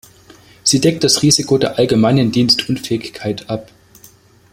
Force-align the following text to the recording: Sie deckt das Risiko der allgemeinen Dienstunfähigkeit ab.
Sie 0.63 0.81
deckt 0.81 1.03
das 1.03 1.21
Risiko 1.21 1.59
der 1.59 1.77
allgemeinen 1.77 2.31
Dienstunfähigkeit 2.31 3.51
ab. 3.51 3.69